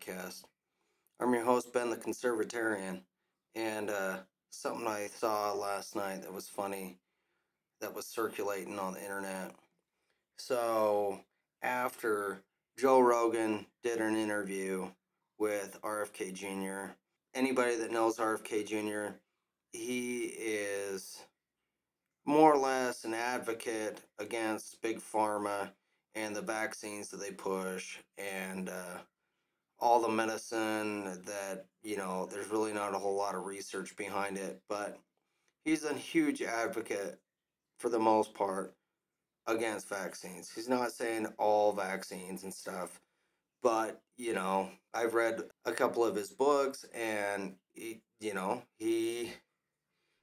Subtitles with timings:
[0.00, 0.44] podcast.
[1.20, 3.00] I'm your host, Ben the Conservatarian,
[3.54, 4.18] and uh,
[4.50, 6.98] something I saw last night that was funny
[7.80, 9.54] that was circulating on the internet.
[10.38, 11.20] So,
[11.62, 12.42] after
[12.78, 14.88] Joe Rogan did an interview
[15.38, 16.92] with RFK Jr.,
[17.34, 19.14] anybody that knows RFK Jr.,
[19.72, 21.20] he is
[22.26, 25.70] more or less an advocate against big pharma
[26.14, 28.98] and the vaccines that they push and uh,
[29.80, 34.36] all the medicine that you know there's really not a whole lot of research behind
[34.36, 34.98] it but
[35.64, 37.18] he's a huge advocate
[37.78, 38.74] for the most part
[39.46, 43.00] against vaccines he's not saying all vaccines and stuff
[43.62, 49.32] but you know i've read a couple of his books and he, you know he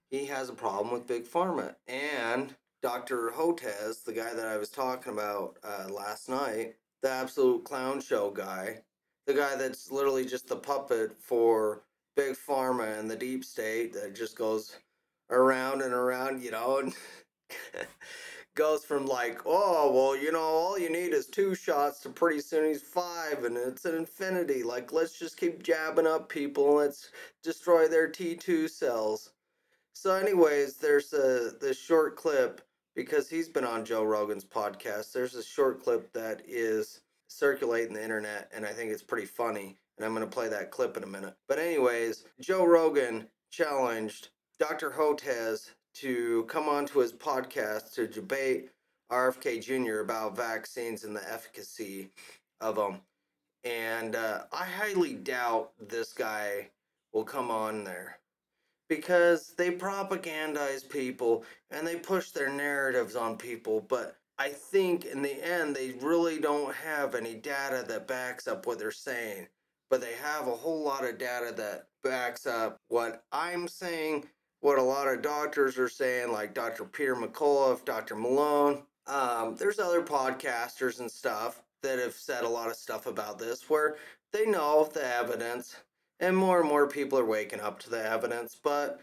[0.09, 3.31] he has a problem with big pharma and Dr.
[3.35, 8.29] Hotez, the guy that I was talking about uh, last night, the absolute clown show
[8.29, 8.81] guy,
[9.27, 11.83] the guy that's literally just the puppet for
[12.15, 14.77] Big Pharma and the deep state that just goes
[15.29, 16.95] around and around, you know, and
[18.55, 22.39] goes from like, oh, well, you know, all you need is two shots to pretty
[22.39, 24.63] soon he's five and it's an infinity.
[24.63, 27.11] Like, let's just keep jabbing up people and let's
[27.43, 29.31] destroy their T2 cells.
[29.93, 32.61] So, anyways, there's a the short clip
[32.95, 35.11] because he's been on Joe Rogan's podcast.
[35.11, 39.77] There's a short clip that is circulating the internet, and I think it's pretty funny.
[39.97, 41.35] And I'm going to play that clip in a minute.
[41.47, 44.29] But, anyways, Joe Rogan challenged
[44.59, 44.91] Dr.
[44.91, 48.69] Hotez to come onto his podcast to debate
[49.11, 50.01] RFK Jr.
[50.01, 52.11] about vaccines and the efficacy
[52.61, 53.01] of them.
[53.63, 56.69] And uh, I highly doubt this guy
[57.13, 58.19] will come on there
[58.89, 63.81] because they propagandize people and they push their narratives on people.
[63.81, 68.65] But I think in the end, they really don't have any data that backs up
[68.65, 69.47] what they're saying.
[69.89, 74.25] But they have a whole lot of data that backs up what I'm saying,
[74.59, 76.83] what a lot of doctors are saying, like Dr.
[76.85, 78.15] Peter McCullough, Dr.
[78.15, 78.83] Malone.
[79.07, 83.69] Um, there's other podcasters and stuff that have said a lot of stuff about this
[83.69, 83.95] where
[84.33, 85.77] they know the evidence
[86.19, 88.57] and more and more people are waking up to the evidence.
[88.61, 89.01] But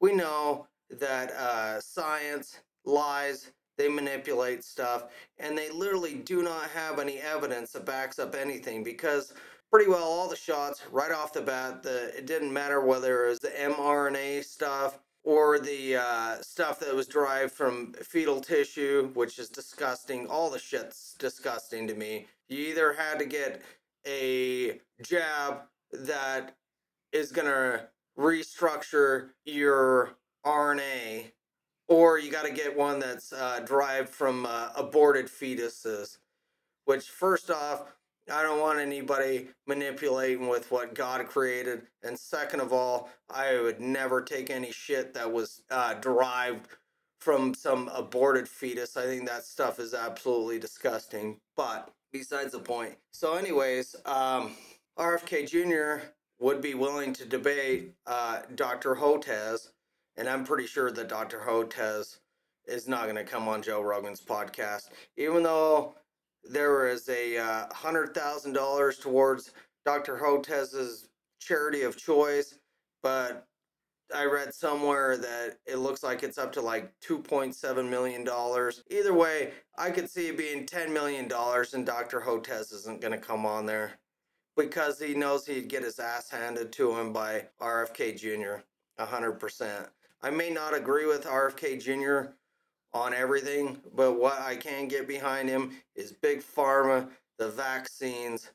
[0.00, 5.04] we know that uh, science lies, they manipulate stuff,
[5.38, 9.34] and they literally do not have any evidence that backs up anything because
[9.70, 13.30] pretty well all the shots right off the bat, the it didn't matter whether it
[13.30, 19.38] was the mRNA stuff or the uh, stuff that was derived from fetal tissue, which
[19.38, 20.26] is disgusting.
[20.28, 22.26] All the shit's disgusting to me.
[22.48, 23.62] You either had to get
[24.06, 26.56] a jab that
[27.12, 27.88] is to
[28.18, 30.16] restructure your
[30.46, 31.32] RNA,
[31.88, 36.18] or you got to get one that's uh, derived from uh, aborted fetuses.
[36.84, 37.84] Which, first off,
[38.32, 41.82] I don't want anybody manipulating with what God created.
[42.02, 46.68] And second of all, I would never take any shit that was uh, derived
[47.20, 48.96] from some aborted fetus.
[48.96, 51.38] I think that stuff is absolutely disgusting.
[51.56, 52.94] But besides the point.
[53.12, 54.52] So, anyways, um,
[54.98, 56.06] RFK Jr
[56.38, 58.96] would be willing to debate uh, Dr.
[58.96, 59.68] Hotez,
[60.16, 61.40] and I'm pretty sure that Dr.
[61.46, 62.18] Hotez
[62.66, 65.94] is not going to come on Joe Rogan's podcast, even though
[66.44, 69.52] there is a uh, hundred thousand dollars towards
[69.84, 70.16] Dr.
[70.16, 71.08] Hotez's
[71.40, 72.58] charity of choice,
[73.02, 73.46] but
[74.14, 78.26] I read somewhere that it looks like it's up to like $2.7 million.
[78.90, 82.20] Either way, I could see it being $10 million, and Dr.
[82.20, 83.98] Hotez isn't going to come on there
[84.56, 88.62] because he knows he'd get his ass handed to him by RFK Jr.
[88.98, 89.88] 100%.
[90.22, 92.32] I may not agree with RFK Jr.
[92.92, 97.08] on everything, but what I can get behind him is Big Pharma,
[97.38, 98.50] the vaccines,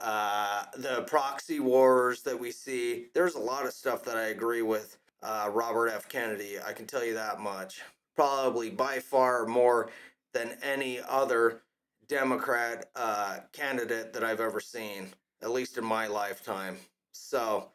[0.00, 3.06] uh, the proxy wars that we see.
[3.14, 6.08] There's a lot of stuff that I agree with uh, Robert F.
[6.08, 6.56] Kennedy.
[6.64, 7.80] I can tell you that much.
[8.16, 9.90] Probably by far more
[10.34, 11.62] than any other
[12.08, 15.08] Democrat uh, candidate that I've ever seen
[15.42, 16.76] at least in my lifetime.
[17.12, 17.68] So,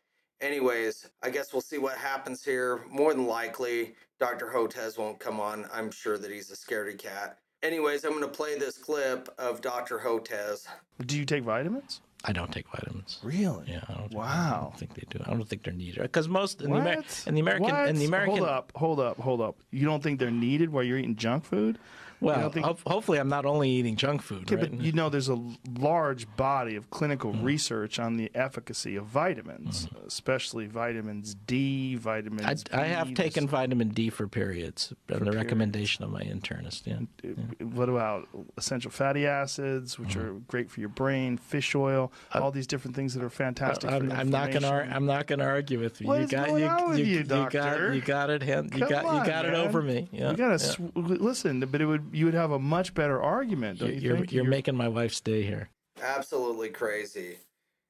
[0.43, 2.81] anyways, I guess we'll see what happens here.
[2.89, 4.51] More than likely, Dr.
[4.53, 5.65] Hotez won't come on.
[5.73, 7.39] I'm sure that he's a scaredy cat.
[7.63, 9.97] Anyways, I'm going to play this clip of Dr.
[9.97, 10.67] Hotez.
[11.05, 12.01] Do you take vitamins?
[12.25, 13.19] I don't take vitamins.
[13.23, 13.65] Really?
[13.67, 13.81] Yeah.
[13.87, 14.23] I don't, wow.
[14.23, 15.23] I don't think they do.
[15.25, 17.89] I don't think they're needed because most in the, Amer- in the American what?
[17.89, 18.37] in the American.
[18.37, 19.57] Hold up, hold up, hold up.
[19.71, 21.79] You don't think they're needed while you're eating junk food?
[22.23, 24.49] Well, think- ho- hopefully, I'm not only eating junk food.
[24.49, 24.71] Yeah, right?
[24.71, 25.39] but you know, there's a
[25.79, 27.43] large body of clinical Mm.
[27.43, 32.63] research on the efficacy of vitamins, especially vitamins D, I, vitamins.
[32.71, 35.35] I have taken vitamin D for periods, on the periods.
[35.35, 36.83] recommendation of my internist.
[36.85, 36.99] Yeah.
[37.23, 38.27] Uh, What about
[38.57, 40.21] essential fatty acids, which Mm.
[40.23, 41.37] are great for your brain?
[41.37, 43.89] Fish oil, all these different things that are fantastic.
[43.91, 44.67] Uh, I'm, for I'm not gonna.
[44.67, 46.07] Ar- I'm not gonna argue with you.
[46.07, 47.93] What you is got going you, on with you, you doctor?
[47.93, 48.41] you got it.
[48.43, 49.67] Hand, you Come got you got it man.
[49.67, 50.07] over me.
[50.11, 50.31] Yeah.
[50.31, 50.71] You gotta yeah.
[50.71, 54.15] sw- listen, but it would you would have a much better argument, don't You're, you
[54.17, 55.69] you're, you're making my wife stay here.
[56.01, 57.37] Absolutely crazy.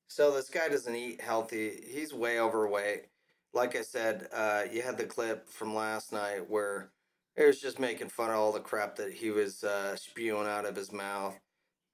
[0.07, 1.71] So this guy doesn't eat healthy.
[1.87, 3.05] He's way overweight.
[3.53, 6.91] Like I said, uh, you had the clip from last night where
[7.35, 10.65] it was just making fun of all the crap that he was uh, spewing out
[10.65, 11.39] of his mouth.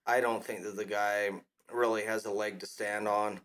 [0.06, 1.30] I don't think that the guy
[1.72, 3.40] really has a leg to stand on.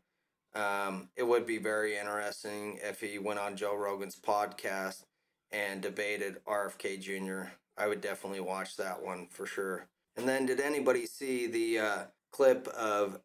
[0.55, 5.05] Um, it would be very interesting if he went on Joe Rogan's podcast
[5.51, 7.51] and debated RFK Jr.
[7.77, 9.89] I would definitely watch that one for sure.
[10.17, 13.21] And then, did anybody see the uh, clip of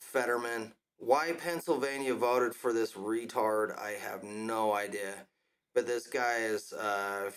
[0.00, 0.72] Fetterman?
[0.98, 5.14] Why Pennsylvania voted for this retard, I have no idea.
[5.74, 7.30] But this guy is, uh,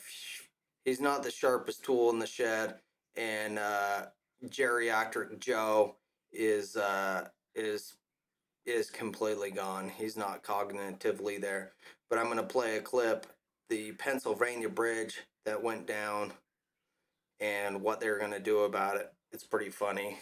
[0.85, 2.75] he's not the sharpest tool in the shed,
[3.15, 4.07] and uh,
[4.47, 5.95] geriatric Joe
[6.31, 7.95] is uh, is
[8.65, 9.89] is completely gone.
[9.89, 11.73] He's not cognitively there.
[12.09, 13.27] But I'm gonna play a clip,
[13.69, 16.33] the Pennsylvania bridge that went down,
[17.43, 19.11] and what they're gonna do about it.
[19.33, 20.17] It's pretty funny.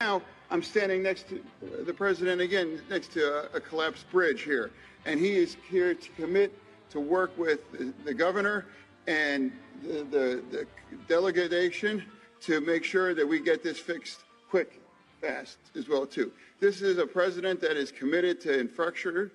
[0.00, 1.44] Now, I'm standing next to
[1.84, 4.70] the president again, next to a, a collapsed bridge here.
[5.04, 6.58] And he is here to commit
[6.90, 7.60] to work with
[8.04, 8.66] the, governor
[9.06, 9.52] and
[9.82, 10.66] the, the, the
[11.06, 12.02] delegation
[12.40, 14.80] to make sure that we get this fixed quick,
[15.20, 16.32] fast as well, too.
[16.60, 19.32] This is a president that is committed to infrastructure.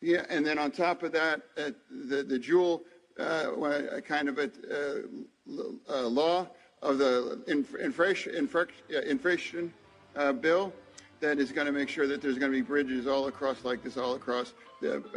[0.00, 2.80] Yeah, and then on top of that, uh, the, the
[3.18, 6.48] uh, uh, kind of a uh, uh, law
[6.82, 9.72] of the inf- inflation,
[10.16, 10.72] uh, bill
[11.20, 13.82] that is going to make sure that there's going to be bridges all across like
[13.82, 14.54] this, all across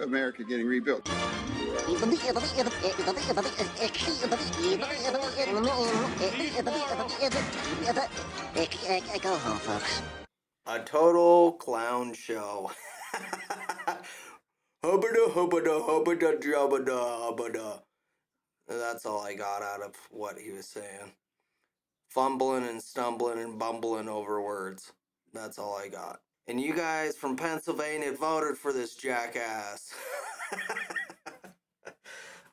[0.01, 1.09] America getting rebuilt.
[9.21, 10.01] Go home, folks.
[10.65, 12.71] A total clown show.
[18.67, 21.11] That's all I got out of what he was saying.
[22.13, 24.91] Fumbling and stumbling and bumbling over words.
[25.33, 26.19] That's all I got.
[26.47, 29.91] And you guys from Pennsylvania voted for this jackass.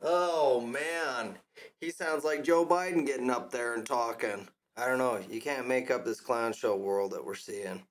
[0.03, 1.37] oh man.
[1.79, 4.49] He sounds like Joe Biden getting up there and talking.
[4.79, 5.21] I don't know.
[5.29, 7.83] You can't make up this clown show world that we're seeing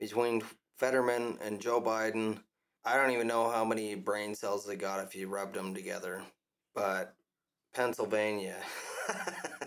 [0.00, 0.42] between
[0.78, 2.38] Fetterman and Joe Biden.
[2.86, 6.22] I don't even know how many brain cells they got if you rubbed them together.
[6.74, 7.14] But
[7.74, 8.56] Pennsylvania.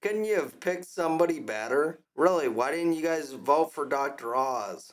[0.00, 1.98] Couldn't you have picked somebody better?
[2.14, 4.36] Really, why didn't you guys vote for Dr.
[4.36, 4.92] Oz?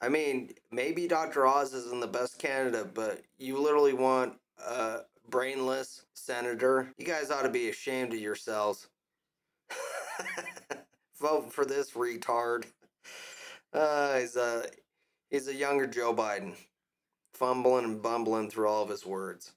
[0.00, 1.46] I mean, maybe Dr.
[1.46, 4.34] Oz isn't the best candidate, but you literally want
[4.64, 6.92] a brainless senator.
[6.98, 8.88] You guys ought to be ashamed of yourselves.
[11.20, 12.66] Vote for this retard.
[13.72, 14.64] Uh, he's a
[15.30, 16.54] he's a younger Joe Biden,
[17.32, 19.50] fumbling and bumbling through all of his words.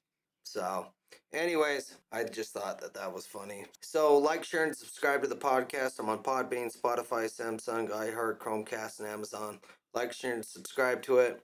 [0.47, 0.87] So,
[1.33, 3.65] anyways, I just thought that that was funny.
[3.81, 5.99] So, like, share, and subscribe to the podcast.
[5.99, 9.59] I'm on Podbean, Spotify, Samsung, iHeart, Chromecast, and Amazon.
[9.93, 11.41] Like, share, and subscribe to it.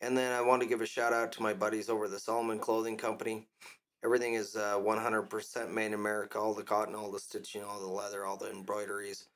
[0.00, 2.58] And then I want to give a shout out to my buddies over the Solomon
[2.58, 3.48] Clothing Company.
[4.04, 6.38] Everything is uh, 100% made in America.
[6.38, 9.26] All the cotton, all the stitching, all the leather, all the embroideries.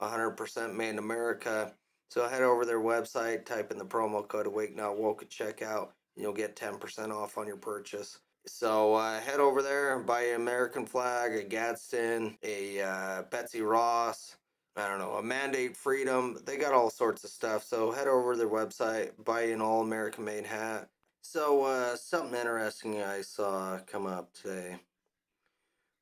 [0.00, 1.72] 100% made in America.
[2.10, 5.88] So head over their website, type in the promo code Awake Not Woke at checkout,
[6.14, 8.18] and you'll get 10% off on your purchase.
[8.48, 14.36] So uh, head over there buy an American flag, a Gadsden, a uh, Betsy Ross,
[14.76, 16.38] I don't know, a Mandate Freedom.
[16.44, 17.62] They got all sorts of stuff.
[17.64, 20.88] So head over to their website, buy an all American made hat.
[21.22, 24.76] So uh, something interesting I saw come up today.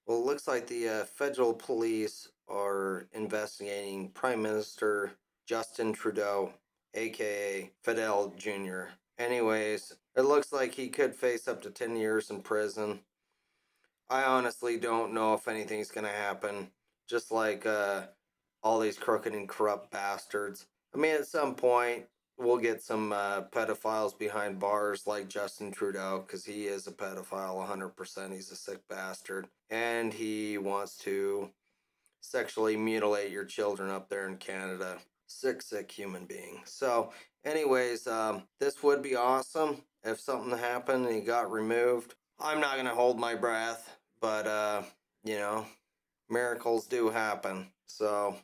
[0.06, 5.12] Well, it looks like the uh, federal police are investigating Prime Minister
[5.46, 6.52] Justin Trudeau,
[6.94, 8.84] aka Fidel Jr.
[9.18, 13.00] Anyways, it looks like he could face up to 10 years in prison.
[14.08, 16.68] I honestly don't know if anything's going to happen.
[17.08, 18.02] Just like uh,
[18.62, 20.66] all these crooked and corrupt bastards.
[20.94, 22.06] I mean, at some point,
[22.38, 27.68] we'll get some uh, pedophiles behind bars like Justin Trudeau because he is a pedophile
[27.68, 28.32] 100%.
[28.32, 29.46] He's a sick bastard.
[29.70, 31.50] And he wants to
[32.20, 34.96] sexually mutilate your children up there in Canada.
[35.26, 36.62] Sick, sick human being.
[36.64, 37.12] So,
[37.44, 42.14] anyways, um, this would be awesome if something happened and he got removed.
[42.38, 44.82] I'm not going to hold my breath, but, uh,
[45.24, 45.66] you know,
[46.30, 47.66] miracles do happen.
[47.86, 48.36] So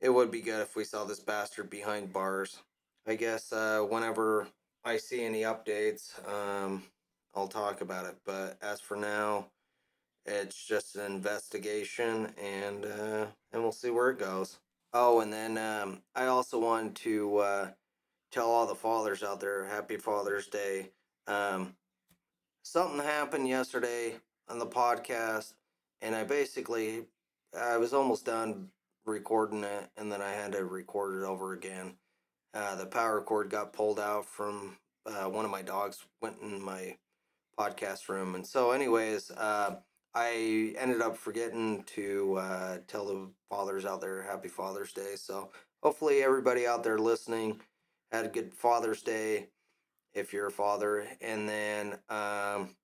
[0.00, 2.58] it would be good if we saw this bastard behind bars.
[3.06, 4.48] I guess uh, whenever
[4.84, 6.82] I see any updates, um,
[7.34, 8.16] I'll talk about it.
[8.24, 9.46] But as for now,
[10.24, 14.58] it's just an investigation, and uh, and we'll see where it goes.
[14.92, 17.68] Oh, and then um, I also want to uh,
[18.32, 20.88] tell all the fathers out there, Happy Father's Day.
[21.26, 21.74] Um,
[22.62, 24.14] something happened yesterday
[24.48, 25.52] on the podcast,
[26.00, 27.04] and I basically
[27.58, 28.68] I was almost done
[29.04, 31.94] recording it, and then I had to record it over again.
[32.54, 36.62] Uh, the power cord got pulled out from uh, one of my dogs went in
[36.62, 36.96] my
[37.58, 39.76] podcast room, and so anyways, uh,
[40.14, 45.16] I ended up forgetting to uh, tell the fathers out there Happy Father's Day.
[45.16, 45.50] So
[45.82, 47.60] hopefully everybody out there listening
[48.12, 49.48] had a good Father's Day
[50.14, 52.76] if you're a father, and then um,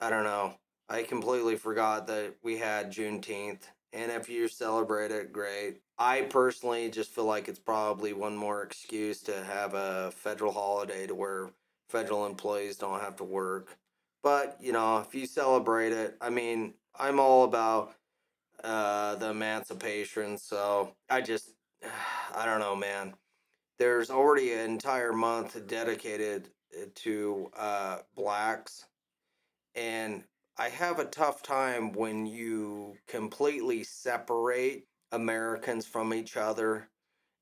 [0.00, 0.54] I don't know.
[0.88, 5.80] I completely forgot that we had Juneteenth, and if you celebrate it, great.
[5.96, 11.06] I personally just feel like it's probably one more excuse to have a federal holiday
[11.06, 11.50] to where
[11.88, 13.76] federal employees don't have to work.
[14.22, 17.94] But, you know, if you celebrate it, I mean, I'm all about
[18.64, 21.50] uh, the emancipation, so I just,
[22.34, 23.14] I don't know, man.
[23.82, 26.50] There's already an entire month dedicated
[26.94, 28.84] to uh, blacks,
[29.74, 30.22] and
[30.56, 36.90] I have a tough time when you completely separate Americans from each other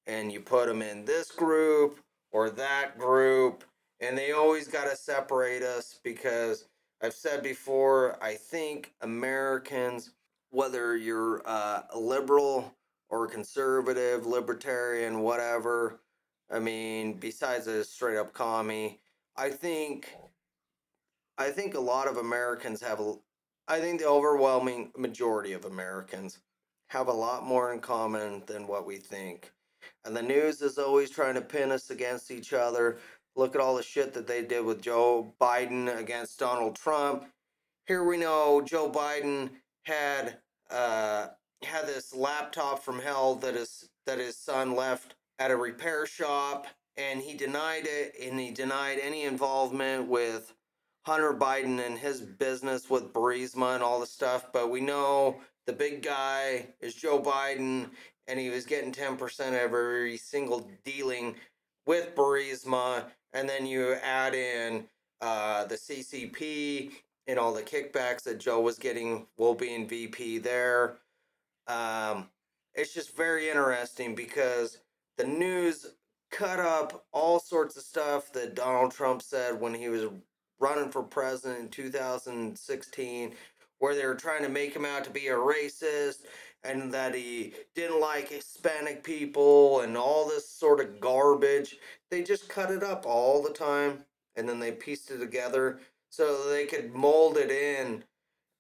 [0.07, 2.01] and you put them in this group
[2.33, 3.63] or that group
[4.01, 6.69] and they always got to separate us because
[7.03, 10.13] I've said before, I think Americans,
[10.49, 12.75] whether you're uh, a liberal
[13.11, 16.01] or conservative, libertarian, whatever,
[16.51, 18.99] I mean, besides a straight up commie,
[19.37, 20.15] I think
[21.39, 23.01] I think a lot of Americans have
[23.69, 26.41] I think the overwhelming majority of Americans
[26.89, 29.53] have a lot more in common than what we think.
[30.05, 32.99] And the news is always trying to pin us against each other.
[33.37, 37.27] Look at all the shit that they did with Joe Biden against Donald Trump.
[37.87, 39.51] Here we know Joe Biden
[39.85, 40.39] had
[40.69, 41.29] uh,
[41.63, 46.67] had this laptop from hell that is that his son left at a repair shop,
[46.97, 50.53] and he denied it, and he denied any involvement with
[51.07, 54.53] Hunter Biden and his business with Burisma and all the stuff.
[54.53, 57.89] But we know the big guy is Joe Biden,
[58.29, 61.37] and he was getting 10% of every single dealing
[61.87, 63.05] with Burisma.
[63.33, 64.87] And then you add in
[65.23, 66.91] uh, the CCP
[67.27, 70.99] and all the kickbacks that Joe was getting while being VP there.
[71.67, 72.29] Um,
[72.75, 74.79] it's just very interesting because
[75.21, 75.85] the news
[76.31, 80.07] cut up all sorts of stuff that Donald Trump said when he was
[80.59, 83.35] running for president in 2016
[83.81, 86.21] where they were trying to make him out to be a racist
[86.65, 91.77] and that he didn't like Hispanic people and all this sort of garbage.
[92.11, 93.99] They just cut it up all the time
[94.37, 98.05] and then they pieced it together so they could mold it in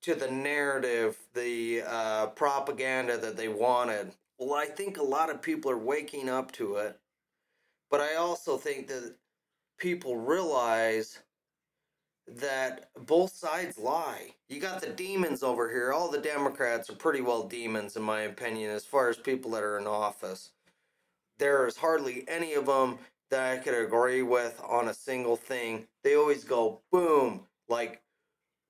[0.02, 4.12] to the narrative, the uh, propaganda that they wanted.
[4.40, 6.98] Well, I think a lot of people are waking up to it,
[7.90, 9.14] but I also think that
[9.76, 11.18] people realize
[12.26, 14.34] that both sides lie.
[14.48, 15.92] You got the demons over here.
[15.92, 19.62] All the Democrats are pretty well demons, in my opinion, as far as people that
[19.62, 20.52] are in office.
[21.38, 22.98] There is hardly any of them
[23.30, 25.86] that I could agree with on a single thing.
[26.02, 28.00] They always go boom, like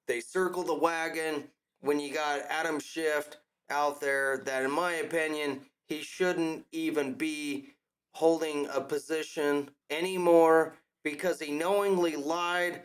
[0.08, 1.44] they circle the wagon
[1.80, 3.36] when you got Adam Schiff
[3.70, 7.74] out there that, in my opinion, he shouldn't even be
[8.14, 10.74] holding a position anymore
[11.04, 12.82] because he knowingly lied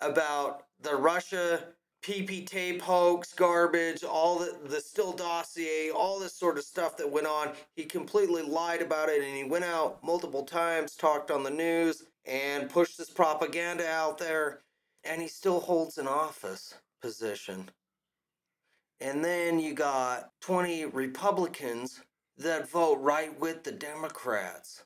[0.00, 1.64] about the Russia
[2.02, 7.10] PP tape hoax, garbage, all the, the Steele dossier, all this sort of stuff that
[7.10, 7.50] went on.
[7.76, 12.04] He completely lied about it and he went out multiple times, talked on the news,
[12.24, 14.60] and pushed this propaganda out there.
[15.04, 17.68] And he still holds an office position.
[19.00, 22.00] And then you got 20 Republicans
[22.38, 24.84] that vote right with the Democrats.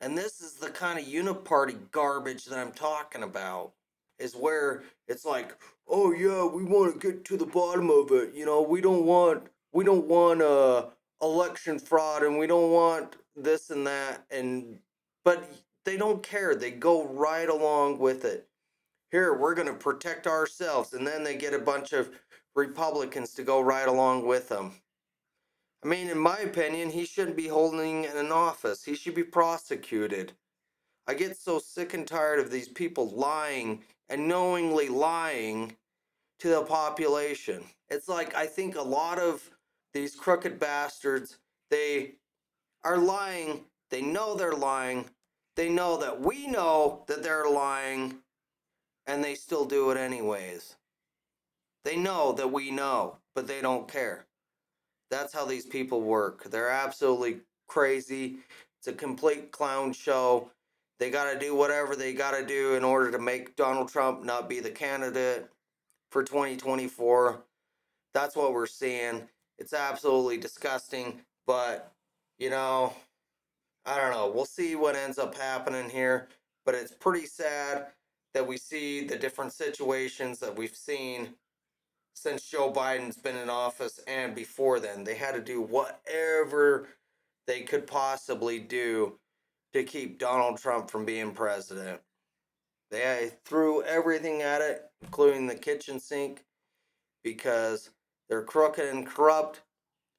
[0.00, 3.72] And this is the kind of uniparty garbage that I'm talking about
[4.18, 5.56] is where it's like,
[5.88, 8.34] oh yeah, we want to get to the bottom of it.
[8.34, 10.86] You know, we don't want we don't want uh
[11.22, 14.78] election fraud and we don't want this and that and
[15.24, 15.50] but
[15.84, 16.54] they don't care.
[16.54, 18.46] They go right along with it.
[19.10, 22.10] Here, we're going to protect ourselves and then they get a bunch of
[22.60, 24.72] Republicans to go right along with him.
[25.82, 28.84] I mean, in my opinion, he shouldn't be holding an office.
[28.84, 30.32] He should be prosecuted.
[31.06, 35.76] I get so sick and tired of these people lying and knowingly lying
[36.40, 37.64] to the population.
[37.88, 39.50] It's like I think a lot of
[39.94, 41.38] these crooked bastards,
[41.70, 42.16] they
[42.84, 43.64] are lying.
[43.90, 45.06] They know they're lying.
[45.56, 48.20] They know that we know that they're lying,
[49.06, 50.76] and they still do it anyways.
[51.84, 54.26] They know that we know, but they don't care.
[55.10, 56.44] That's how these people work.
[56.50, 58.38] They're absolutely crazy.
[58.78, 60.50] It's a complete clown show.
[60.98, 64.24] They got to do whatever they got to do in order to make Donald Trump
[64.24, 65.48] not be the candidate
[66.10, 67.42] for 2024.
[68.12, 69.28] That's what we're seeing.
[69.58, 71.92] It's absolutely disgusting, but
[72.38, 72.94] you know,
[73.86, 74.30] I don't know.
[74.34, 76.28] We'll see what ends up happening here,
[76.64, 77.86] but it's pretty sad
[78.34, 81.30] that we see the different situations that we've seen
[82.14, 85.04] since Joe Biden's been in office and before then.
[85.04, 86.88] They had to do whatever
[87.46, 89.18] they could possibly do
[89.72, 92.00] to keep Donald Trump from being president.
[92.90, 96.44] They threw everything at it, including the kitchen sink,
[97.22, 97.90] because
[98.28, 99.62] they're crooked and corrupt.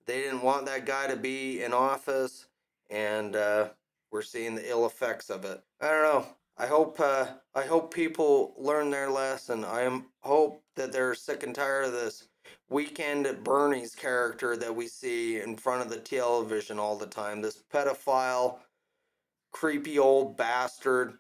[0.06, 2.48] They didn't want that guy to be in office,
[2.90, 3.70] and uh,
[4.12, 5.62] we're seeing the ill effects of it.
[5.82, 6.26] I don't know.
[6.58, 9.66] I hope uh, I hope people learn their lesson.
[9.66, 12.28] I am hope that they're sick and tired of this
[12.70, 17.42] weekend at Bernie's character that we see in front of the television all the time.
[17.42, 18.60] This pedophile,
[19.52, 21.18] creepy old bastard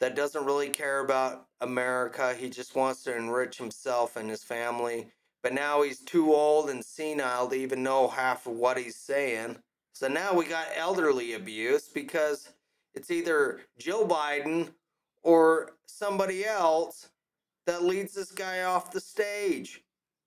[0.00, 2.34] that doesn't really care about America.
[2.34, 5.12] He just wants to enrich himself and his family.
[5.42, 9.56] But now he's too old and senile to even know half of what he's saying.
[9.92, 12.50] So now we got elderly abuse because
[12.94, 14.70] it's either Joe Biden
[15.22, 17.08] or somebody else
[17.66, 19.82] that leads this guy off the stage.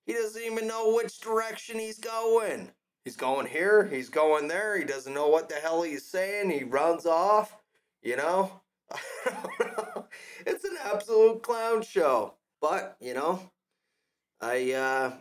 [0.06, 2.70] He doesn't even know which direction he's going.
[3.04, 6.64] He's going here, he's going there, he doesn't know what the hell he's saying, he
[6.64, 7.54] runs off,
[8.02, 8.62] you know?
[10.46, 12.34] it's an absolute clown show.
[12.62, 13.50] But, you know,
[14.40, 15.12] I uh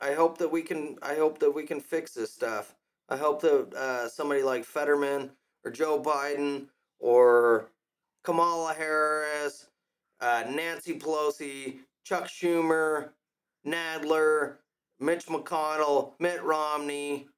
[0.00, 2.74] I hope that we can I hope that we can fix this stuff.
[3.08, 5.30] I hope that uh, somebody like Fetterman
[5.64, 6.66] or Joe Biden
[6.98, 7.70] or
[8.22, 9.66] Kamala Harris,
[10.20, 13.10] uh, Nancy Pelosi, Chuck Schumer,
[13.66, 14.56] Nadler,
[15.00, 17.28] Mitch McConnell, Mitt Romney,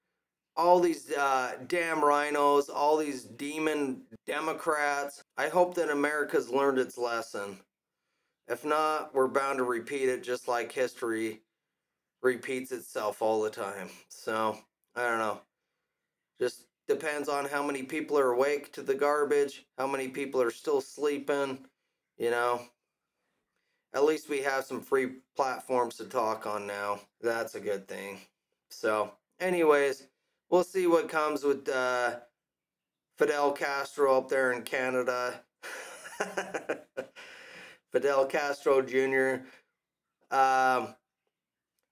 [0.56, 5.22] all these uh, damn RINOs, all these demon Democrats.
[5.36, 7.58] I hope that America's learned its lesson.
[8.48, 11.40] If not, we're bound to repeat it just like history
[12.22, 13.90] repeats itself all the time.
[14.08, 14.56] So,
[14.94, 15.40] I don't know.
[16.40, 20.51] Just depends on how many people are awake to the garbage, how many people are
[20.51, 21.59] still sleeping,
[22.18, 22.61] you know.
[23.94, 27.01] At least we have some free platforms to talk on now.
[27.20, 28.20] That's a good thing.
[28.70, 30.07] So, anyways,
[30.51, 32.16] we'll see what comes with uh,
[33.16, 35.40] Fidel Castro up there in Canada.
[37.92, 39.46] Fidel Castro Jr.
[40.31, 40.94] Um,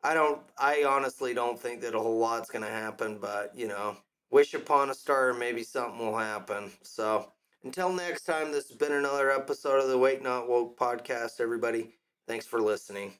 [0.02, 0.42] I don't.
[0.59, 3.96] I honestly don't think that a whole lot's gonna happen, but you know,
[4.30, 6.70] wish upon a star, maybe something will happen.
[6.82, 7.32] So
[7.62, 11.40] until next time, this has been another episode of the Wake Not Woke podcast.
[11.40, 11.94] Everybody,
[12.26, 13.14] thanks for listening.